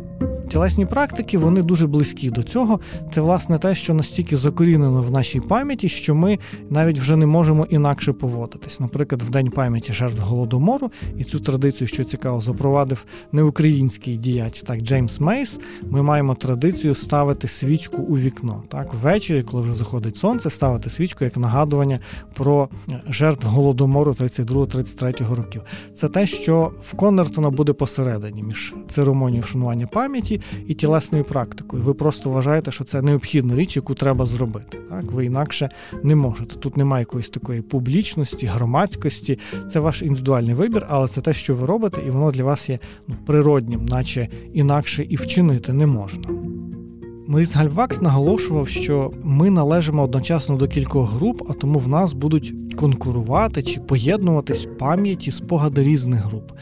[0.49, 2.81] Тілесні практики вони дуже близькі до цього.
[3.15, 6.39] Це власне те, що настільки закорінено в нашій пам'яті, що ми
[6.71, 8.81] навіть вже не можемо інакше поводитись.
[8.81, 14.81] Наприклад, в День пам'яті жертв голодомору, і цю традицію, що цікаво, запровадив неукраїнський діяч, так
[14.81, 15.61] Джеймс Мейс.
[15.91, 18.63] Ми маємо традицію ставити свічку у вікно.
[18.69, 21.99] Так, ввечері, коли вже заходить сонце, ставити свічку як нагадування
[22.35, 22.69] про
[23.09, 25.63] жертв голодомору 32-33 років.
[25.95, 31.83] Це те, що в Коннертона буде посередині між церемонією вшанування пам'яті і тілесною практикою.
[31.83, 34.79] Ви просто вважаєте, що це необхідна річ, яку треба зробити.
[34.91, 35.69] Так, ви інакше
[36.03, 36.57] не можете.
[36.57, 39.39] Тут немає якоїсь такої публічності, громадськості.
[39.71, 42.79] Це ваш індивідуальний вибір, але це те, що ви робите, і воно для вас є
[43.09, 46.29] ну, природнім, наче інакше і вчинити не можна.
[47.29, 52.55] Моріс Гальвакс наголошував, що ми належимо одночасно до кількох груп, а тому в нас будуть
[52.77, 56.53] конкурувати чи поєднуватись пам'яті спогади різних груп.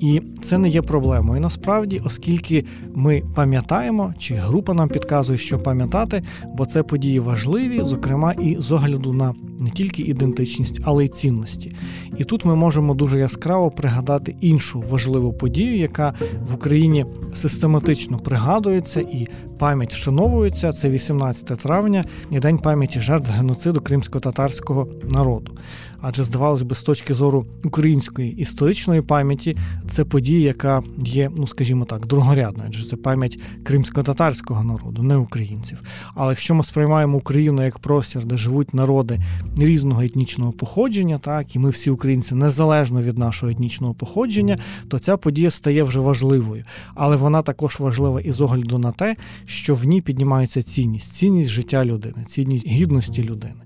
[0.00, 6.22] І це не є проблемою насправді, оскільки ми пам'ятаємо, чи група нам підказує, що пам'ятати,
[6.54, 11.72] бо це події важливі, зокрема і з огляду на не тільки ідентичність, але й цінності.
[12.16, 16.14] І тут ми можемо дуже яскраво пригадати іншу важливу подію, яка
[16.50, 20.72] в Україні систематично пригадується і пам'ять вшановується.
[20.72, 25.52] Це 18 травня і день пам'яті жертв геноциду кримсько-татарського народу.
[26.00, 29.56] Адже здавалось би, з точки зору української історичної пам'яті,
[29.88, 35.78] це подія, яка є, ну скажімо так, другорядною, адже це пам'ять кримсько-татарського народу, не українців.
[36.14, 39.20] Але якщо ми сприймаємо Україну як простір, де живуть народи
[39.56, 44.58] різного етнічного походження, так і ми всі українці незалежно від нашого етнічного походження,
[44.88, 46.64] то ця подія стає вже важливою.
[46.94, 51.50] Але вона також важлива і з огляду на те, що в ній піднімається цінність, цінність
[51.50, 53.60] життя людини, цінність гідності людини.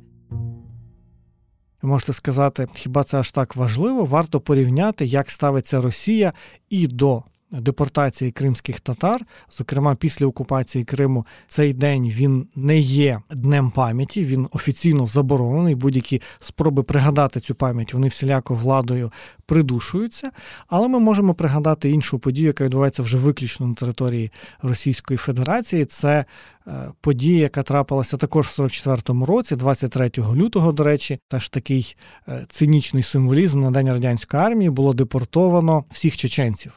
[1.83, 4.05] Ви можете сказати, хіба це аж так важливо?
[4.05, 6.33] Варто порівняти, як ставиться Росія
[6.71, 13.71] і до депортації кримських татар, зокрема після окупації Криму, цей день він не є днем
[13.71, 15.75] пам'яті, він офіційно заборонений.
[15.75, 19.13] Будь-які спроби пригадати цю пам'ять вони всіляко владою
[19.47, 20.31] придушуються.
[20.67, 24.31] Але ми можемо пригадати іншу подію, яка відбувається вже виключно на території
[24.63, 25.85] Російської Федерації.
[25.85, 26.25] Це
[26.67, 31.97] е, подія, яка трапилася також в 44-му році, 23 лютого, до речі, теж такий
[32.29, 36.73] е, цинічний символізм на день радянської армії було депортовано всіх чеченців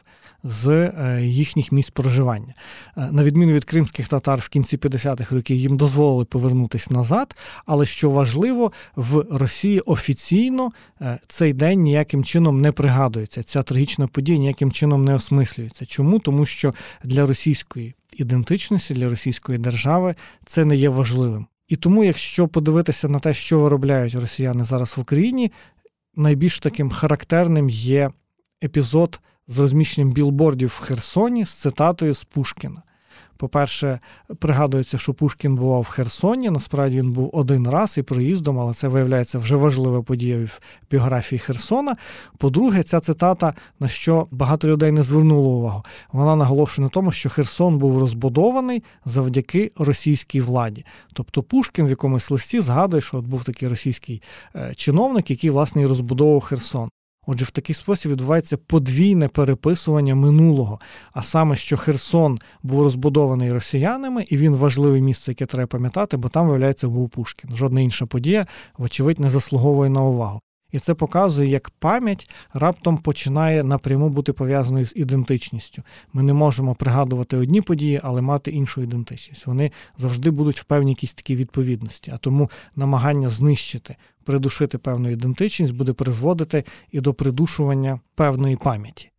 [0.46, 2.54] з е, їхніх місць проживання.
[2.96, 7.86] Е, на відміну від кримських татар в кінці 50-х років їм дозволили повернутися назад, але
[7.86, 13.42] що важливо, в Росії офіційно е, цей день ніяким чином не пригадується.
[13.42, 15.86] Ця трагічна подія ніяким чином не осмислюється.
[15.86, 16.18] Чому?
[16.18, 21.46] Тому що для російської ідентичності, для російської держави це не є важливим.
[21.68, 25.52] І тому, якщо подивитися на те, що виробляють росіяни зараз в Україні,
[26.14, 28.10] найбільш таким характерним є
[28.64, 32.82] епізод з розміщенням білбордів в Херсоні з цитатою з Пушкіна.
[33.36, 34.00] По-перше,
[34.38, 36.50] пригадується, що Пушкін бував в Херсоні.
[36.50, 41.38] Насправді він був один раз і проїздом, але це виявляється вже важлива подія в біографії
[41.38, 41.96] Херсона.
[42.38, 47.28] По-друге, ця цитата, на що багато людей не звернуло увагу, вона наголошує на тому, що
[47.30, 50.84] Херсон був розбудований завдяки російській владі.
[51.12, 54.22] Тобто Пушкін в якомусь листі згадує, що от був такий російський
[54.56, 56.88] е, чиновник, який власне і розбудовував Херсон.
[57.26, 60.80] Отже, в такий спосіб відбувається подвійне переписування минулого,
[61.12, 66.28] а саме, що Херсон був розбудований росіянами, і він важливе місце, яке треба пам'ятати, бо
[66.28, 67.56] там, виявляється, був Пушкін.
[67.56, 68.46] Жодна інша подія,
[68.78, 70.40] вочевидь, не заслуговує на увагу.
[70.72, 75.82] І це показує, як пам'ять раптом починає напряму бути пов'язаною з ідентичністю.
[76.12, 79.46] Ми не можемо пригадувати одні події, але мати іншу ідентичність.
[79.46, 82.12] Вони завжди будуть в певній якійсь такій відповідності.
[82.14, 89.10] А тому намагання знищити, придушити певну ідентичність буде призводити і до придушування певної пам'яті.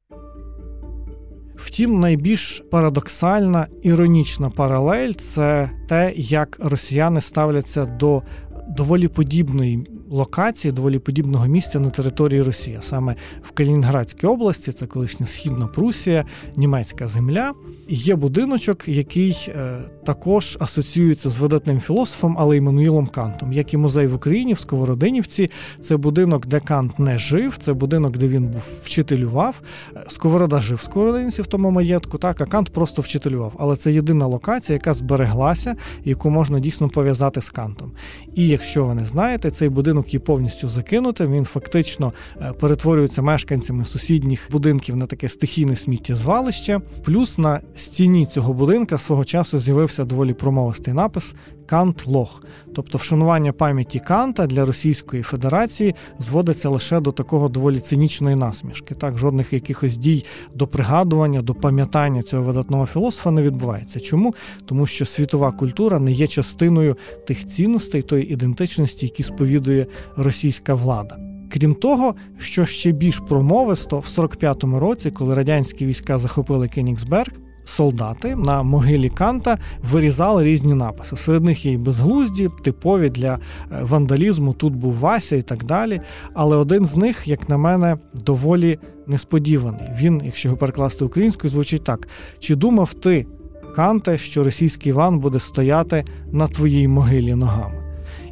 [1.56, 8.22] Втім, найбільш парадоксальна іронічна паралель це те, як росіяни ставляться до
[8.68, 15.26] доволі подібної локації, доволі подібного місця на території Росії, саме в Калінінградській області, це колишня
[15.26, 17.54] східна Прусія, німецька земля.
[17.90, 24.08] Є будиночок, який е, також асоціюється з видатним філософом, але Іммануїлом Кантом, як і музей
[24.08, 25.50] в Україні в Сковородинівці.
[25.82, 29.62] Це будинок, де Кант не жив, це будинок, де він був вчителював.
[29.96, 33.54] Е, Сковорода жив в Сковородинівці в тому маєтку, так а Кант просто вчителював.
[33.60, 37.92] Але це єдина локація, яка збереглася, яку можна дійсно пов'язати з Кантом.
[38.36, 41.32] І якщо ви не знаєте, цей будинок є повністю закинутим.
[41.32, 46.80] Він фактично е, перетворюється мешканцями сусідніх будинків на таке стихійне сміттєзвалище.
[47.04, 52.44] Плюс на стіні цього будинка свого часу з'явився доволі промовистий напис Кант Лох.
[52.76, 58.96] Тобто вшанування пам'яті Канта для Російської Федерації зводиться лише до такого доволі цинічної насмішки.
[58.96, 64.00] Так, жодних якихось дій до пригадування, до пам'ятання цього видатного філософа не відбувається.
[64.00, 64.36] Чому?
[64.66, 71.18] Тому що світова культура не є частиною тих цінностей, тої ідентичності, які сповідує російська влада.
[71.50, 77.32] Крім того, що ще більш промовисто, в 45-му році, коли радянські війська захопили Кенігсберг,
[77.68, 79.58] солдати на могилі Канта
[79.92, 81.18] вирізали різні написи.
[81.18, 83.40] Серед них є й безглузді, типові для е,
[83.82, 84.54] вандалізму.
[84.54, 86.02] Тут був Вася і так далі.
[86.34, 89.88] Але один з них, як на мене, доволі несподіваний.
[90.00, 92.08] Він, якщо його перекласти українською, звучить так:
[92.40, 93.26] чи думав ти?
[93.76, 97.87] Канте, що російський Іван буде стояти на твоїй могилі ногами.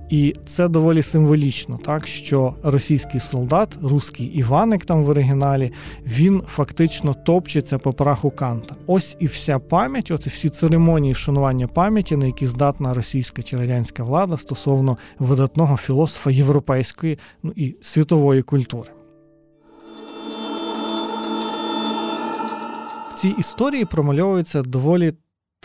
[0.10, 5.72] І це доволі символічно, так що російський солдат, руський Іваник там в оригіналі,
[6.06, 8.76] він фактично топчеться по праху Канта.
[8.88, 14.04] Ось і вся пам'ять, от всі церемонії вшанування пам'яті, на які здатна російська чи радянська
[14.04, 18.90] влада стосовно видатного філософа європейської ну і світової культури.
[23.14, 25.14] В цій історії промальовується доволі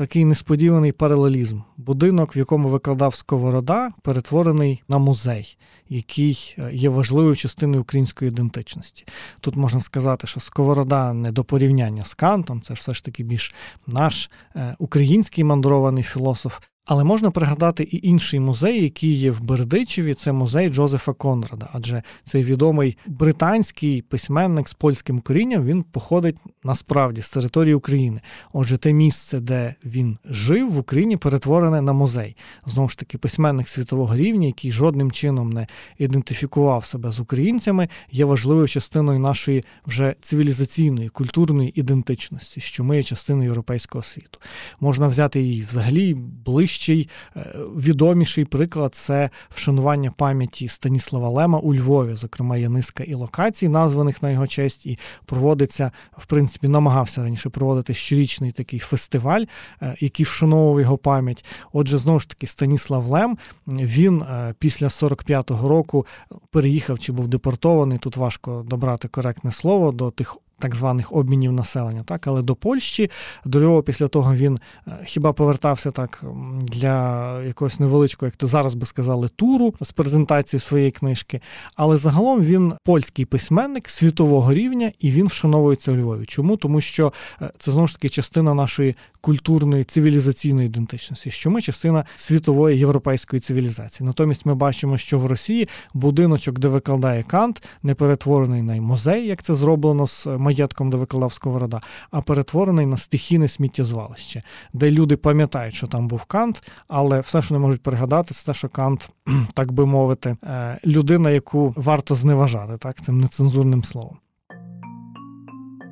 [0.01, 1.61] такий несподіваний паралелізм.
[1.77, 5.57] Будинок, в якому викладав Сковорода, перетворений на музей,
[5.89, 9.05] який е, є важливою частиною української ідентичності.
[9.41, 13.55] Тут можна сказати, що Сковорода не до порівняння з Кантом, це все ж таки більш
[13.87, 16.59] наш е, український мандрований філософ.
[16.91, 22.03] Але можна пригадати і інший музей, який є в Бердичеві, це музей Джозефа Конрада, адже
[22.25, 28.21] цей відомий британський письменник з польським корінням він походить насправді з території України.
[28.53, 32.37] Отже, те місце, де він жив в Україні, перетворене на музей.
[32.67, 35.67] Знову ж таки, письменник світового рівня, який жодним чином не
[35.99, 43.03] ідентифікував себе з українцями, є важливою частиною нашої вже цивілізаційної культурної ідентичності, що ми є
[43.03, 44.39] частиною європейського світу.
[44.81, 51.75] Можна взяти її взагалі ближче найближчий е, відоміший приклад це вшанування пам'яті Станіслава Лема у
[51.75, 52.15] Львові.
[52.15, 57.49] Зокрема, є низка і локацій, названих на його честь, і проводиться, в принципі, намагався раніше
[57.51, 59.45] проводити щорічний такий фестиваль,
[59.83, 61.45] е, який вшановував його пам'ять.
[61.73, 66.07] Отже, знову ж таки, Станіслав Лем він е, після 45-го року
[66.51, 67.99] переїхав чи був депортований.
[67.99, 73.11] Тут важко добрати коректне слово до тих так званих обмінів населення, так, але до Польщі,
[73.45, 76.25] до Львова після того він е, хіба повертався так
[76.63, 81.41] для якогось невеличкого, як то зараз би сказали, туру з презентації своєї книжки.
[81.75, 86.25] Але загалом він польський письменник світового рівня і він вшановується у Львові.
[86.27, 86.57] Чому?
[86.57, 92.05] Тому що е, це знову ж таки частина нашої культурної цивілізаційної ідентичності, що ми частина
[92.17, 94.07] світової європейської цивілізації.
[94.07, 99.43] Натомість ми бачимо, що в Росії будиночок, де викладає Кант, не перетворений на музей, як
[99.43, 101.81] це зроблено з маєтком, де викладав Сковорода,
[102.11, 104.43] а перетворений на стихійне сміттєзвалище,
[104.73, 108.55] де люди пам'ятають, що там був Кант, але все, що не можуть пригадати, це те,
[108.55, 109.09] що Кант,
[109.55, 114.17] так би мовити, е, людина, яку варто зневажати, так цим нецензурним словом.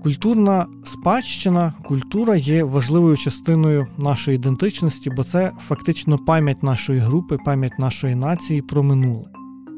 [0.02, 7.78] Культурна спадщина, культура є важливою частиною нашої ідентичності, бо це фактично пам'ять нашої групи, пам'ять
[7.78, 9.24] нашої нації про минуле.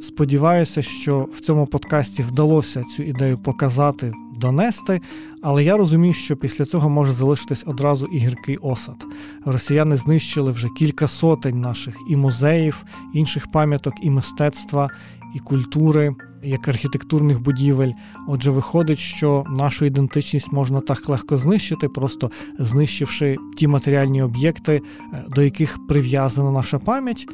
[0.00, 5.00] Сподіваюся, що в цьому подкасті вдалося цю ідею показати, донести,
[5.42, 9.06] але я розумію, що після цього може залишитись одразу і гіркий осад.
[9.44, 12.84] Росіяни знищили вже кілька сотень наших і музеїв,
[13.14, 14.88] інших пам'яток, і мистецтва,
[15.34, 17.92] і культури, як архітектурних будівель.
[18.28, 24.82] Отже, виходить, що нашу ідентичність можна так легко знищити, просто знищивши ті матеріальні об'єкти,
[25.12, 27.26] е, до яких прив'язана наша пам'ять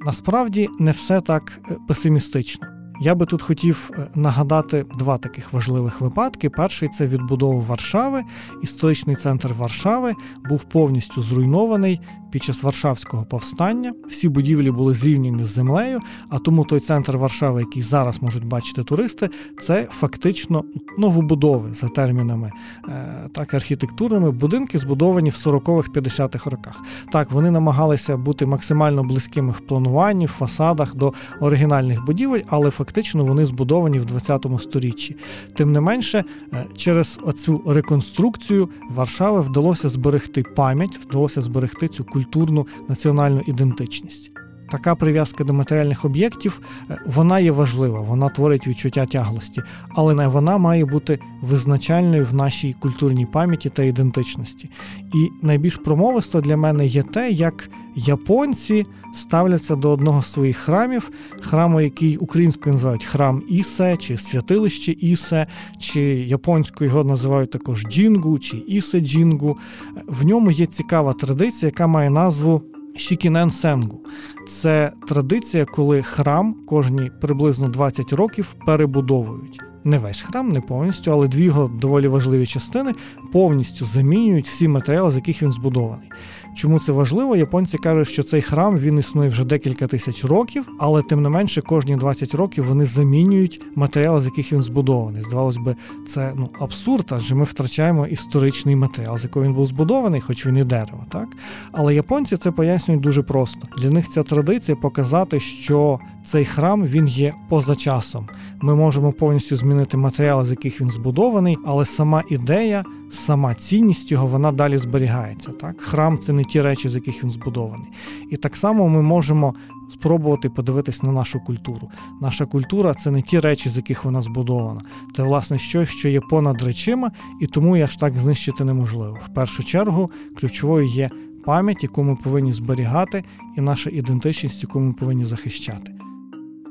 [0.00, 2.77] насправді не все так е, песимістично.
[3.00, 6.50] Я би тут хотів е, нагадати два таких важливих випадки.
[6.50, 8.24] Перший це відбудова Варшави.
[8.62, 10.14] Історичний центр Варшави
[10.48, 12.00] був повністю зруйнований
[12.30, 13.92] під час Варшавського повстання.
[14.08, 18.84] Всі будівлі були зрівняні з землею, а тому той центр Варшави, який зараз можуть бачити
[18.84, 20.64] туристи, це фактично
[20.98, 22.52] новобудови за термінами
[22.88, 26.82] е, так архітектурними будинки, збудовані в 40-х 50-х роках.
[27.12, 33.24] Так, вони намагалися бути максимально близькими в плануванні, в фасадах до оригінальних будівель, але фактично
[33.24, 35.16] вони збудовані в 20 сторіччі.
[35.54, 42.66] Тим не менше, е, через оцю реконструкцію Варшави вдалося зберегти пам'ять, вдалося зберегти цю культурну
[42.88, 44.30] національну ідентичність.
[44.70, 46.60] Така прив'язка до матеріальних об'єктів
[46.90, 52.34] е, вона є важлива, вона творить відчуття тяглості, але не вона має бути визначальною в
[52.34, 54.70] нашій культурній пам'яті та ідентичності.
[55.14, 61.10] І найбільш промовисто для мене є те, як японці ставляться до одного з своїх храмів,
[61.40, 65.46] храму, який українською називають храм Ісе чи святилище Ісе,
[65.78, 69.58] чи японською його називають також Джінгу чи Ісе Джінгу.
[70.06, 72.62] В ньому є цікава традиція, яка має назву.
[72.96, 74.00] Шікінен Сенгу
[74.48, 79.60] це традиція, коли храм кожні приблизно 20 років перебудовують.
[79.84, 82.94] Не весь храм, не повністю, але дві його доволі важливі частини
[83.32, 86.10] повністю замінюють всі матеріали, з яких він збудований.
[86.58, 87.36] Чому це важливо?
[87.36, 91.60] Японці кажуть, що цей храм він існує вже декілька тисяч років, але тим не менше
[91.60, 95.22] кожні 20 років вони замінюють матеріали, з яких він збудований.
[95.22, 100.20] Здавалось би, це ну абсурд, адже ми втрачаємо історичний матеріал, з якого він був збудований,
[100.20, 101.28] хоч він і дерево, так?
[101.72, 103.68] Але японці це пояснюють дуже просто.
[103.78, 105.98] Для них ця традиція показати, що
[106.28, 108.28] цей храм він є поза часом.
[108.60, 114.26] Ми можемо повністю змінити матеріали, з яких він збудований, але сама ідея, сама цінність його
[114.26, 115.52] вона далі зберігається.
[115.52, 117.88] Так, храм це не ті речі, з яких він збудований.
[118.30, 119.54] І так само ми можемо
[119.92, 121.90] спробувати подивитись на нашу культуру.
[122.20, 124.80] Наша культура це не ті речі, з яких вона збудована.
[125.16, 127.10] Це власне щось, що є понад речима,
[127.40, 129.18] і тому їх аж так знищити неможливо.
[129.24, 130.10] В першу чергу
[130.40, 131.10] ключовою є
[131.44, 133.24] пам'ять, яку ми повинні зберігати,
[133.56, 135.97] і наша ідентичність, яку ми повинні захищати.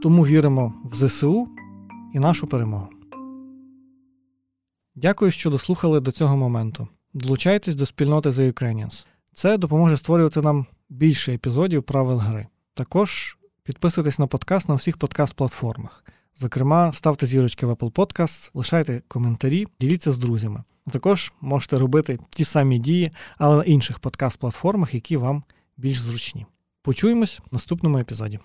[0.01, 1.47] Тому віримо в ЗСУ
[2.13, 2.87] і нашу перемогу.
[4.95, 6.87] Дякую, що дослухали до цього моменту.
[7.13, 9.07] Долучайтесь до спільноти The Ukrainians.
[9.33, 12.47] Це допоможе створювати нам більше епізодів правил гри.
[12.73, 16.03] Також підписуйтесь на подкаст на всіх подкаст-платформах.
[16.37, 20.63] Зокрема, ставте зірочки в Apple Podcasts, лишайте коментарі, діліться з друзями.
[20.91, 25.43] Також можете робити ті самі дії, але на інших подкаст-платформах, які вам
[25.77, 26.45] більш зручні.
[26.81, 28.39] Почуємось в наступному епізоді.